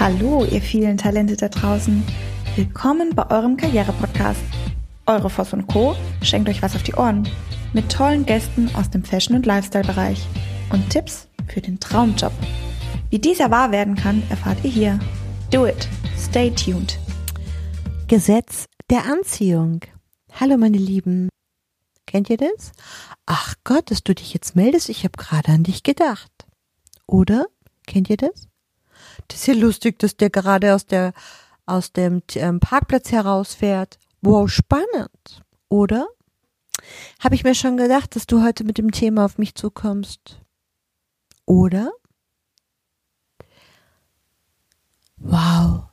Hallo, 0.00 0.46
ihr 0.46 0.62
vielen 0.62 0.96
Talente 0.96 1.36
da 1.36 1.50
draußen. 1.50 2.02
Willkommen 2.56 3.14
bei 3.14 3.30
eurem 3.30 3.58
Karriere-Podcast. 3.58 4.40
Eure 5.04 5.28
Voss 5.28 5.52
und 5.52 5.66
Co. 5.66 5.94
schenkt 6.22 6.48
euch 6.48 6.62
was 6.62 6.74
auf 6.74 6.82
die 6.82 6.94
Ohren. 6.94 7.28
Mit 7.74 7.92
tollen 7.92 8.24
Gästen 8.24 8.74
aus 8.74 8.88
dem 8.88 9.04
Fashion- 9.04 9.36
und 9.36 9.44
Lifestyle-Bereich. 9.44 10.26
Und 10.72 10.88
Tipps 10.88 11.28
für 11.48 11.60
den 11.60 11.78
Traumjob. 11.80 12.32
Wie 13.10 13.18
dieser 13.18 13.50
wahr 13.50 13.72
werden 13.72 13.94
kann, 13.94 14.22
erfahrt 14.30 14.64
ihr 14.64 14.70
hier. 14.70 14.98
Do 15.50 15.66
it. 15.66 15.86
Stay 16.16 16.50
tuned. 16.50 16.98
Gesetz 18.08 18.64
der 18.88 19.04
Anziehung. 19.04 19.80
Hallo 20.32 20.56
meine 20.56 20.78
Lieben. 20.78 21.28
Kennt 22.06 22.30
ihr 22.30 22.38
das? 22.38 22.72
Ach 23.26 23.52
Gott, 23.64 23.90
dass 23.90 24.02
du 24.02 24.14
dich 24.14 24.32
jetzt 24.32 24.56
meldest, 24.56 24.88
ich 24.88 25.04
habe 25.04 25.18
gerade 25.18 25.52
an 25.52 25.62
dich 25.62 25.82
gedacht. 25.82 26.32
Oder? 27.06 27.48
Kennt 27.86 28.08
ihr 28.08 28.16
das? 28.16 28.49
Das 29.30 29.40
ist 29.40 29.46
ja 29.46 29.54
lustig, 29.54 29.98
dass 30.00 30.16
der 30.16 30.28
gerade 30.28 30.74
aus 30.74 30.86
der 30.86 31.12
aus 31.64 31.92
dem 31.92 32.22
ähm, 32.34 32.58
Parkplatz 32.58 33.12
herausfährt. 33.12 33.98
Wow, 34.22 34.50
spannend. 34.50 35.44
Oder? 35.68 36.08
Habe 37.20 37.36
ich 37.36 37.44
mir 37.44 37.54
schon 37.54 37.76
gedacht, 37.76 38.16
dass 38.16 38.26
du 38.26 38.42
heute 38.42 38.64
mit 38.64 38.76
dem 38.76 38.90
Thema 38.90 39.24
auf 39.24 39.38
mich 39.38 39.54
zukommst. 39.54 40.40
Oder? 41.46 41.92
Wow. 45.16 45.84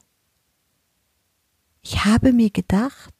Ich 1.81 2.05
habe 2.05 2.33
mir 2.33 2.49
gedacht, 2.49 3.13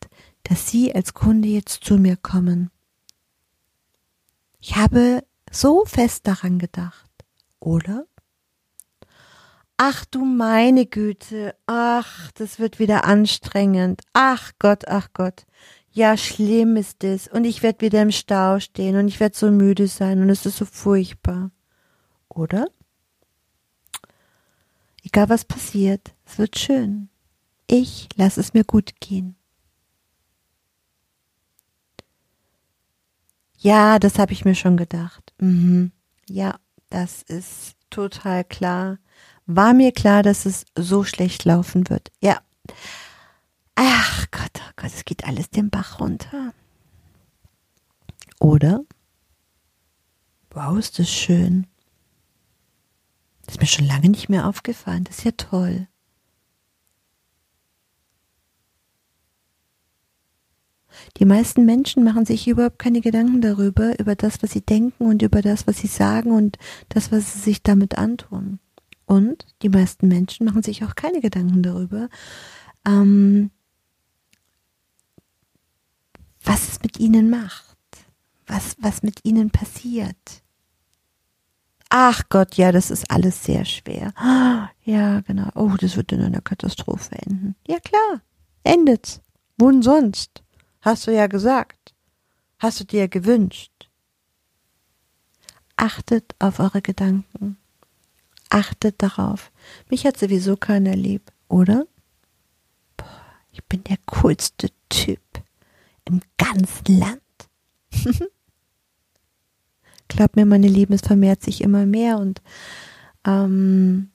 dass 0.44 0.68
Sie 0.68 0.94
als 0.96 1.14
Kunde 1.14 1.48
jetzt 1.48 1.84
zu 1.84 1.98
mir 1.98 2.18
kommen. 2.18 2.72
Ich 4.60 4.76
habe 4.76 5.24
so 5.52 5.86
fest 5.86 6.26
daran 6.26 6.58
gedacht. 6.58 7.12
Oder? 7.60 8.08
Ach 9.80 10.06
du 10.06 10.26
meine 10.26 10.88
Güte, 10.88 11.56
ach, 11.68 12.32
das 12.32 12.58
wird 12.58 12.80
wieder 12.80 13.06
anstrengend. 13.06 14.02
Ach 14.12 14.52
Gott, 14.58 14.88
ach 14.88 15.10
Gott. 15.14 15.46
Ja, 15.92 16.18
schlimm 16.18 16.78
ist 16.78 17.04
es. 17.04 17.28
Und 17.28 17.46
ich 17.46 17.62
werde 17.62 17.82
wieder 17.82 18.02
im 18.02 18.12
Stau 18.12 18.60
stehen 18.60 18.96
und 18.98 19.08
ich 19.08 19.20
werde 19.20 19.38
so 19.38 19.52
müde 19.52 19.88
sein 19.88 20.20
und 20.20 20.30
es 20.32 20.48
ist 20.48 20.58
so 20.58 20.66
furchtbar. 20.66 21.52
Oder? 22.28 22.68
Egal 25.04 25.30
was 25.30 25.46
passiert, 25.46 26.16
es 26.26 26.40
wird 26.40 26.58
schön. 26.58 27.10
Ich 27.68 28.10
lasse 28.16 28.40
es 28.40 28.56
mir 28.56 28.64
gut 28.64 29.00
gehen. 29.00 29.36
Ja, 33.60 34.00
das 34.00 34.18
habe 34.18 34.34
ich 34.34 34.44
mir 34.44 34.56
schon 34.56 34.76
gedacht. 34.76 35.34
Mhm. 35.40 35.92
Ja, 36.28 36.60
das 36.90 37.22
ist 37.22 37.76
total 37.90 38.44
klar 38.44 38.98
war 39.48 39.74
mir 39.74 39.94
klar, 39.94 40.22
dass 40.22 40.46
es 40.46 40.66
so 40.78 41.04
schlecht 41.04 41.46
laufen 41.46 41.90
wird. 41.90 42.12
Ja. 42.22 42.42
Ach 43.76 44.26
Gott, 44.32 44.52
oh 44.60 44.72
Gott, 44.76 44.92
es 44.94 45.06
geht 45.06 45.26
alles 45.26 45.50
den 45.50 45.70
Bach 45.70 46.00
runter. 46.00 46.54
Oder? 48.40 48.82
Wow, 50.52 50.78
ist 50.78 51.00
das 51.00 51.10
schön. 51.10 51.66
Das 53.46 53.56
ist 53.56 53.62
mir 53.62 53.68
schon 53.68 53.88
lange 53.88 54.10
nicht 54.10 54.30
mehr 54.30 54.48
aufgefallen. 54.48 55.06
Das 55.06 55.20
ist 55.20 55.24
ja 55.24 55.32
toll. 55.32 55.88
Die 61.18 61.26
meisten 61.26 61.64
Menschen 61.64 62.04
machen 62.04 62.26
sich 62.26 62.48
überhaupt 62.48 62.80
keine 62.80 63.02
Gedanken 63.02 63.40
darüber, 63.40 63.98
über 64.00 64.16
das, 64.16 64.42
was 64.42 64.52
sie 64.52 64.62
denken 64.62 65.06
und 65.06 65.22
über 65.22 65.42
das, 65.42 65.68
was 65.68 65.78
sie 65.78 65.88
sagen 65.88 66.32
und 66.32 66.58
das, 66.90 67.12
was 67.12 67.34
sie 67.34 67.40
sich 67.40 67.64
damit 67.64 67.98
antun. 67.98 68.60
Und 69.08 69.46
die 69.64 69.70
meisten 69.70 70.10
Menschen 70.10 70.46
machen 70.46 70.62
sich 70.62 70.84
auch 70.84 70.94
keine 70.94 71.22
Gedanken 71.22 71.64
darüber, 71.64 72.10
ähm, 72.86 73.50
was 76.44 76.68
es 76.68 76.82
mit 76.82 77.00
ihnen 77.00 77.30
macht, 77.30 77.78
was, 78.46 78.76
was 78.80 79.04
mit 79.04 79.24
ihnen 79.24 79.50
passiert. 79.50 80.44
Ach 81.90 82.24
Gott, 82.28 82.56
ja, 82.56 82.74
das 82.74 82.92
ist 82.92 83.10
alles 83.10 83.46
sehr 83.46 83.64
schwer. 83.64 84.14
Ja, 84.84 85.22
genau. 85.22 85.50
Oh, 85.56 85.74
das 85.80 85.96
wird 85.96 86.12
in 86.12 86.22
einer 86.22 86.42
Katastrophe 86.42 87.16
enden. 87.16 87.56
Ja, 87.66 87.80
klar. 87.80 88.22
Endet's. 88.64 89.22
Wohin 89.58 89.82
sonst? 89.82 90.44
Hast 90.82 91.08
du 91.08 91.14
ja 91.14 91.28
gesagt. 91.28 91.96
Hast 92.60 92.82
du 92.82 92.84
dir 92.84 93.08
gewünscht. 93.08 93.90
Achtet 95.78 96.36
auf 96.40 96.60
eure 96.60 96.82
Gedanken. 96.82 97.58
Achtet 98.50 99.02
darauf. 99.02 99.52
Mich 99.90 100.06
hat 100.06 100.18
sowieso 100.18 100.56
keiner 100.56 100.96
lieb, 100.96 101.32
oder? 101.48 101.86
Boah, 102.96 103.26
ich 103.52 103.64
bin 103.66 103.84
der 103.84 103.98
coolste 104.06 104.70
Typ 104.90 105.22
im 106.06 106.22
ganzen 106.38 107.00
Land. 107.00 107.22
Glaub 110.08 110.36
mir, 110.36 110.46
meine 110.46 110.68
Lieben, 110.68 110.94
es 110.94 111.02
vermehrt 111.02 111.44
sich 111.44 111.62
immer 111.62 111.86
mehr 111.86 112.18
und 112.18 112.42
ähm, 113.26 114.12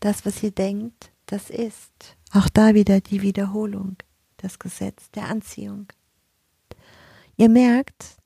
das, 0.00 0.26
was 0.26 0.42
ihr 0.42 0.50
denkt, 0.50 1.10
das 1.26 1.50
ist. 1.50 2.16
Auch 2.32 2.48
da 2.48 2.74
wieder 2.74 3.00
die 3.00 3.22
Wiederholung, 3.22 3.96
das 4.36 4.58
Gesetz 4.58 5.10
der 5.12 5.28
Anziehung. 5.28 5.86
Ihr 7.36 7.48
merkt, 7.48 8.16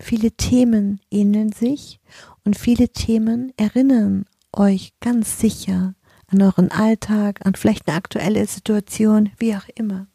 viele 0.00 0.32
Themen 0.32 1.00
ähneln 1.10 1.52
sich 1.52 2.00
und 2.46 2.56
viele 2.56 2.88
Themen 2.88 3.52
erinnern 3.56 4.24
euch 4.52 4.92
ganz 5.00 5.40
sicher 5.40 5.94
an 6.28 6.42
euren 6.42 6.70
Alltag, 6.70 7.44
an 7.44 7.54
vielleicht 7.54 7.88
eine 7.88 7.96
aktuelle 7.96 8.46
Situation, 8.46 9.30
wie 9.38 9.54
auch 9.54 9.68
immer. 9.74 10.06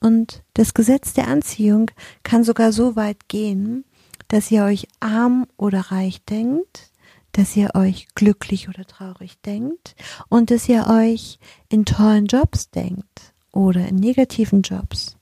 Und 0.00 0.42
das 0.54 0.74
Gesetz 0.74 1.14
der 1.14 1.28
Anziehung 1.28 1.90
kann 2.22 2.44
sogar 2.44 2.72
so 2.72 2.96
weit 2.96 3.28
gehen, 3.28 3.84
dass 4.28 4.50
ihr 4.50 4.64
euch 4.64 4.88
arm 5.00 5.46
oder 5.56 5.80
reich 5.92 6.24
denkt, 6.24 6.90
dass 7.32 7.56
ihr 7.56 7.74
euch 7.74 8.08
glücklich 8.14 8.68
oder 8.68 8.84
traurig 8.84 9.40
denkt 9.40 9.96
und 10.28 10.50
dass 10.50 10.68
ihr 10.68 10.86
euch 10.88 11.38
in 11.68 11.84
tollen 11.84 12.26
Jobs 12.26 12.70
denkt 12.70 13.34
oder 13.52 13.88
in 13.88 13.96
negativen 13.96 14.62
Jobs. 14.62 15.16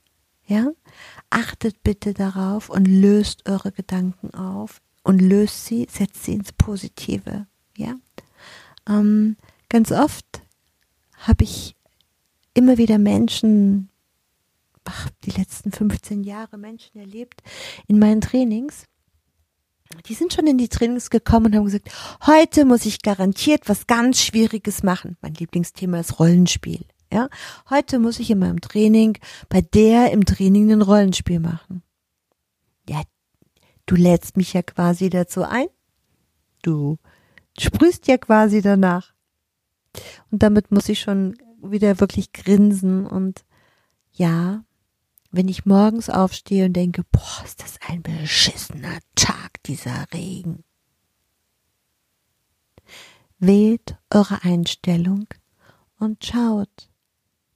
Ja? 0.47 0.73
Achtet 1.31 1.83
bitte 1.83 2.13
darauf 2.13 2.69
und 2.69 2.87
löst 2.87 3.49
eure 3.49 3.73
Gedanken 3.73 4.35
auf, 4.35 4.81
und 5.03 5.21
löst 5.21 5.67
sie, 5.67 5.87
setzt 5.91 6.25
sie 6.25 6.35
ins 6.35 6.53
Positive. 6.53 7.47
Ja, 7.77 7.95
ähm, 8.89 9.37
ganz 9.69 9.93
oft 9.93 10.43
habe 11.15 11.45
ich 11.45 11.77
immer 12.55 12.79
wieder 12.79 12.99
Menschen, 12.99 13.89
ach, 14.85 15.09
die 15.25 15.31
letzten 15.31 15.73
15 15.73 16.25
Jahre 16.25 16.59
Menschen 16.59 16.99
erlebt 16.99 17.43
in 17.87 17.99
meinen 17.99 18.21
Trainings. 18.21 18.85
Die 20.07 20.15
sind 20.15 20.33
schon 20.33 20.47
in 20.47 20.57
die 20.57 20.69
Trainings 20.69 21.11
gekommen 21.11 21.47
und 21.47 21.57
haben 21.57 21.65
gesagt, 21.67 21.91
heute 22.27 22.65
muss 22.65 22.87
ich 22.87 23.03
garantiert 23.03 23.69
was 23.69 23.87
ganz 23.87 24.21
Schwieriges 24.21 24.83
machen. 24.83 25.19
Mein 25.21 25.35
Lieblingsthema 25.35 26.01
ist 26.01 26.19
Rollenspiel. 26.19 26.87
Ja, 27.13 27.29
heute 27.69 27.99
muss 27.99 28.19
ich 28.19 28.31
in 28.31 28.39
meinem 28.39 28.63
Training 28.63 29.19
bei 29.51 29.61
der 29.61 30.13
im 30.13 30.25
Training 30.25 30.73
ein 30.73 30.81
Rollenspiel 30.81 31.41
machen. 31.41 31.83
Du 33.93 33.99
lädst 33.99 34.39
mich 34.39 34.55
ja 34.55 34.63
quasi 34.63 35.11
dazu 35.11 35.43
ein. 35.43 35.67
Du 36.63 36.97
sprühst 37.59 38.07
ja 38.07 38.17
quasi 38.17 38.63
danach. 38.63 39.13
Und 40.31 40.43
damit 40.43 40.71
muss 40.71 40.89
ich 40.89 41.01
schon 41.01 41.37
wieder 41.63 42.01
wirklich 42.01 42.33
grinsen 42.33 43.07
und 43.07 43.45
ja, 44.15 44.65
wenn 45.31 45.47
ich 45.47 45.67
morgens 45.67 46.09
aufstehe 46.09 46.65
und 46.65 46.73
denke, 46.73 47.05
boah, 47.13 47.45
ist 47.45 47.63
das 47.63 47.79
ein 47.87 48.03
beschissener 48.03 48.99
Tag, 49.15 49.63
dieser 49.65 50.07
Regen. 50.15 50.65
Wählt 53.41 53.99
eure 54.09 54.43
Einstellung 54.43 55.27
und 55.99 56.25
schaut, 56.25 56.89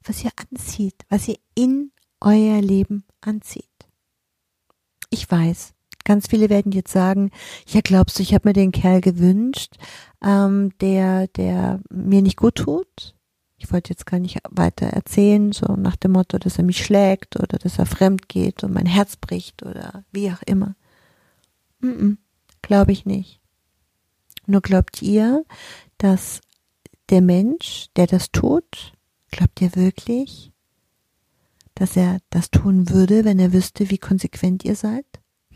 was 0.03 0.23
ihr 0.23 0.29
anzieht, 0.51 1.03
was 1.09 1.27
ihr 1.27 1.39
in 1.55 1.91
euer 2.21 2.61
Leben 2.61 3.05
anzieht. 3.21 3.65
Ich 5.09 5.31
weiß, 5.31 5.73
Ganz 6.07 6.27
viele 6.29 6.49
werden 6.49 6.71
jetzt 6.71 6.93
sagen, 6.93 7.31
ja 7.67 7.81
glaubst 7.83 8.17
du, 8.17 8.23
ich 8.23 8.33
habe 8.33 8.47
mir 8.47 8.53
den 8.53 8.71
Kerl 8.71 9.01
gewünscht, 9.01 9.75
ähm, 10.23 10.71
der, 10.79 11.27
der 11.27 11.81
mir 11.89 12.21
nicht 12.21 12.37
gut 12.37 12.55
tut. 12.55 13.13
Ich 13.57 13.73
wollte 13.73 13.89
jetzt 13.89 14.05
gar 14.05 14.17
nicht 14.17 14.37
weiter 14.49 14.85
erzählen, 14.85 15.51
so 15.51 15.75
nach 15.75 15.97
dem 15.97 16.13
Motto, 16.13 16.37
dass 16.37 16.59
er 16.59 16.63
mich 16.63 16.77
schlägt 16.77 17.35
oder 17.35 17.57
dass 17.57 17.77
er 17.77 17.85
fremd 17.85 18.29
geht 18.29 18.63
und 18.63 18.73
mein 18.73 18.85
Herz 18.85 19.17
bricht 19.17 19.63
oder 19.63 20.05
wie 20.13 20.31
auch 20.31 20.41
immer. 20.45 20.77
Mm 21.81 21.89
-mm, 21.89 22.17
Glaube 22.61 22.93
ich 22.93 23.05
nicht. 23.05 23.41
Nur 24.45 24.61
glaubt 24.61 25.01
ihr, 25.01 25.43
dass 25.97 26.39
der 27.09 27.21
Mensch, 27.21 27.87
der 27.97 28.07
das 28.07 28.31
tut, 28.31 28.93
glaubt 29.29 29.59
ihr 29.59 29.75
wirklich, 29.75 30.53
dass 31.75 31.97
er 31.97 32.19
das 32.29 32.49
tun 32.49 32.89
würde, 32.91 33.25
wenn 33.25 33.39
er 33.39 33.51
wüsste, 33.51 33.89
wie 33.89 33.97
konsequent 33.97 34.63
ihr 34.63 34.77
seid? 34.77 35.05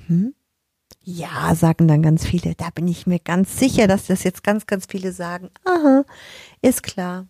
Hm? 0.07 0.33
Ja, 1.03 1.55
sagen 1.55 1.87
dann 1.87 2.03
ganz 2.03 2.25
viele. 2.25 2.53
Da 2.55 2.69
bin 2.69 2.87
ich 2.87 3.07
mir 3.07 3.19
ganz 3.19 3.57
sicher, 3.57 3.87
dass 3.87 4.07
das 4.07 4.23
jetzt 4.23 4.43
ganz, 4.43 4.67
ganz 4.67 4.85
viele 4.85 5.11
sagen. 5.11 5.49
Aha, 5.65 6.05
ist 6.61 6.83
klar. 6.83 7.27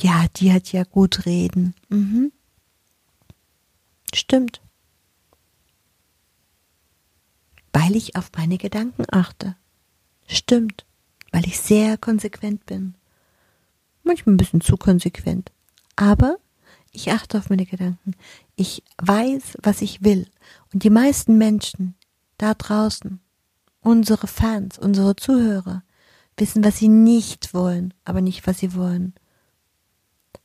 Ja, 0.00 0.26
die 0.36 0.52
hat 0.52 0.72
ja 0.72 0.84
gut 0.84 1.26
reden. 1.26 1.74
Mhm. 1.88 2.32
Stimmt. 4.14 4.60
Weil 7.72 7.94
ich 7.94 8.16
auf 8.16 8.30
meine 8.36 8.58
Gedanken 8.58 9.04
achte. 9.10 9.56
Stimmt. 10.26 10.84
Weil 11.30 11.46
ich 11.46 11.60
sehr 11.60 11.96
konsequent 11.96 12.66
bin. 12.66 12.94
Manchmal 14.02 14.34
ein 14.34 14.38
bisschen 14.38 14.60
zu 14.60 14.76
konsequent. 14.76 15.52
Aber 15.94 16.38
ich 16.92 17.12
achte 17.12 17.38
auf 17.38 17.50
meine 17.50 17.66
Gedanken. 17.66 18.14
Ich 18.56 18.82
weiß, 19.00 19.58
was 19.62 19.82
ich 19.82 20.02
will. 20.02 20.26
Und 20.72 20.82
die 20.84 20.90
meisten 20.90 21.38
Menschen, 21.38 21.94
da 22.38 22.54
draußen, 22.54 23.20
unsere 23.80 24.26
Fans, 24.26 24.78
unsere 24.78 25.16
Zuhörer, 25.16 25.82
wissen, 26.36 26.64
was 26.64 26.78
sie 26.78 26.88
nicht 26.88 27.52
wollen, 27.52 27.92
aber 28.04 28.20
nicht, 28.20 28.46
was 28.46 28.58
sie 28.58 28.74
wollen. 28.74 29.14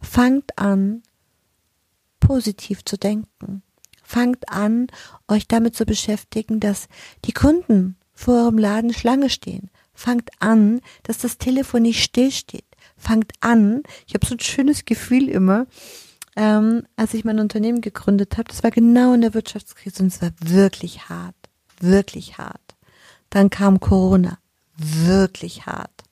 Fangt 0.02 0.58
an, 0.58 1.04
positiv 2.20 2.84
zu 2.84 2.98
denken. 2.98 3.64
Fangt 4.04 4.50
an, 4.50 4.88
euch 5.28 5.48
damit 5.48 5.76
zu 5.76 5.86
beschäftigen, 5.86 6.60
dass 6.60 6.88
die 7.26 7.32
Kunden 7.32 7.96
vor 8.14 8.44
eurem 8.44 8.58
Laden 8.58 8.94
Schlange 8.94 9.30
stehen. 9.30 9.70
Fangt 9.94 10.30
an, 10.40 10.82
dass 11.04 11.20
das 11.20 11.38
Telefon 11.38 11.84
nicht 11.84 12.04
stillsteht. 12.04 12.66
Fangt 12.98 13.32
an, 13.42 13.84
ich 14.08 14.14
habe 14.14 14.26
so 14.26 14.36
ein 14.36 14.40
schönes 14.40 14.86
Gefühl 14.86 15.30
immer, 15.30 15.68
ähm, 16.36 16.84
als 16.96 17.14
ich 17.14 17.24
mein 17.24 17.40
Unternehmen 17.40 17.82
gegründet 17.82 18.38
habe, 18.38 18.50
das 18.50 18.64
war 18.64 18.72
genau 18.72 19.14
in 19.14 19.22
der 19.22 19.36
Wirtschaftskrise 19.36 20.02
und 20.02 20.08
es 20.08 20.22
war 20.22 20.32
wirklich 20.40 21.10
hart 21.10 21.36
wirklich 21.84 22.38
hart. 22.38 22.76
Dann 23.30 23.50
kam 23.50 23.80
Corona, 23.80 24.40
wirklich 24.76 25.66
hart. 25.66 26.04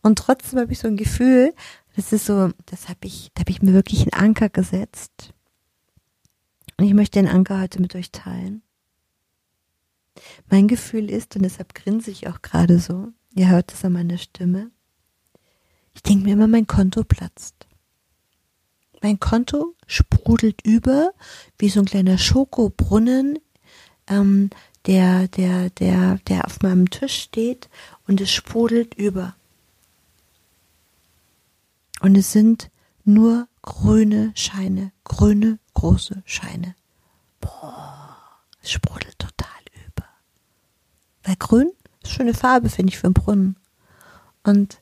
Und 0.00 0.18
trotzdem 0.18 0.60
habe 0.60 0.72
ich 0.72 0.78
so 0.78 0.88
ein 0.88 0.96
Gefühl, 0.96 1.54
das 1.94 2.12
ist 2.12 2.26
so, 2.26 2.50
das 2.66 2.88
habe 2.88 3.06
ich, 3.06 3.30
da 3.34 3.40
habe 3.40 3.50
ich 3.50 3.62
mir 3.62 3.74
wirklich 3.74 4.00
einen 4.00 4.28
Anker 4.28 4.48
gesetzt. 4.48 5.34
Und 6.78 6.86
ich 6.86 6.94
möchte 6.94 7.20
den 7.20 7.28
Anker 7.28 7.60
heute 7.60 7.80
mit 7.80 7.94
euch 7.94 8.10
teilen. 8.10 8.62
Mein 10.50 10.68
Gefühl 10.68 11.10
ist, 11.10 11.36
und 11.36 11.42
deshalb 11.42 11.74
grinse 11.74 12.10
ich 12.10 12.28
auch 12.28 12.42
gerade 12.42 12.78
so, 12.78 13.08
ihr 13.34 13.48
hört 13.48 13.72
es 13.72 13.84
an 13.84 13.92
meiner 13.92 14.18
Stimme, 14.18 14.70
ich 15.94 16.02
denke 16.02 16.24
mir 16.24 16.32
immer, 16.32 16.48
mein 16.48 16.66
Konto 16.66 17.04
platzt. 17.04 17.66
Mein 19.02 19.20
Konto 19.20 19.74
sprudelt 19.86 20.64
über 20.64 21.12
wie 21.58 21.68
so 21.68 21.80
ein 21.80 21.86
kleiner 21.86 22.18
Schokobrunnen, 22.18 23.38
ähm, 24.06 24.50
der, 24.86 25.28
der, 25.28 25.70
der, 25.70 26.18
der 26.28 26.46
auf 26.46 26.60
meinem 26.62 26.90
Tisch 26.90 27.22
steht 27.22 27.68
und 28.06 28.20
es 28.20 28.30
sprudelt 28.30 28.94
über. 28.94 29.34
Und 32.00 32.16
es 32.16 32.32
sind 32.32 32.70
nur 33.04 33.46
grüne 33.62 34.32
Scheine, 34.34 34.92
grüne 35.04 35.58
große 35.74 36.22
Scheine. 36.24 36.74
Boah, 37.40 38.18
es 38.60 38.72
sprudelt 38.72 39.18
total 39.18 39.48
über. 39.86 40.06
Weil 41.22 41.36
grün 41.36 41.70
ist 42.02 42.12
schöne 42.12 42.34
Farbe, 42.34 42.68
finde 42.68 42.92
ich, 42.92 42.98
für 42.98 43.06
einen 43.06 43.14
Brunnen. 43.14 43.56
Und 44.42 44.78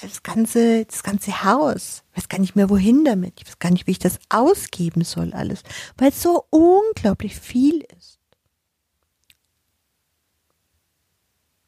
das 0.00 0.22
ganze, 0.22 0.86
das 0.86 1.02
ganze 1.02 1.44
Haus, 1.44 2.02
ich 2.12 2.18
weiß 2.18 2.28
gar 2.28 2.38
nicht 2.38 2.56
mehr 2.56 2.70
wohin 2.70 3.04
damit. 3.04 3.34
Ich 3.40 3.46
weiß 3.46 3.58
gar 3.58 3.70
nicht, 3.70 3.86
wie 3.86 3.92
ich 3.92 3.98
das 3.98 4.18
ausgeben 4.30 5.04
soll 5.04 5.34
alles, 5.34 5.62
weil 5.96 6.08
es 6.08 6.22
so 6.22 6.46
unglaublich 6.50 7.36
viel 7.36 7.84
ist. 7.98 8.18